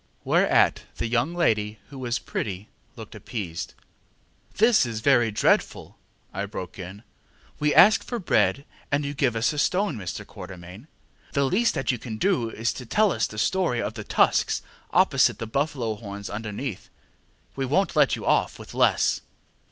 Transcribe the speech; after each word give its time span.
ŌĆØ 0.01 0.19
Whereat 0.25 0.81
the 0.97 1.05
young 1.05 1.35
lady, 1.35 1.77
who 1.91 1.99
was 1.99 2.17
pretty, 2.17 2.69
looked 2.95 3.13
appeased. 3.13 3.75
ŌĆ£This 4.55 4.83
is 4.87 4.99
very 5.01 5.29
dreadful, 5.29 5.95
ŌĆØ 6.33 6.39
I 6.39 6.45
broke 6.47 6.79
in. 6.79 7.03
ŌĆ£We 7.61 7.75
ask 7.75 8.03
for 8.03 8.17
bread 8.17 8.65
and 8.91 9.05
you 9.05 9.13
give 9.13 9.35
us 9.35 9.53
a 9.53 9.59
stone, 9.59 9.95
Mr. 9.99 10.25
Quatermain. 10.25 10.87
The 11.33 11.43
least 11.45 11.75
that 11.75 11.91
you 11.91 11.99
can 11.99 12.17
do 12.17 12.49
is 12.49 12.73
to 12.73 12.85
tell 12.87 13.11
us 13.11 13.27
the 13.27 13.37
story 13.37 13.79
of 13.79 13.93
the 13.93 14.03
tusks 14.03 14.63
opposite 14.89 15.33
and 15.33 15.37
the 15.37 15.45
buffalo 15.45 15.93
horns 15.93 16.31
underneath. 16.31 16.89
We 17.55 17.67
wonŌĆÖt 17.67 17.95
let 17.95 18.15
you 18.15 18.25
off 18.25 18.57
with 18.57 18.73
less. 18.73 19.21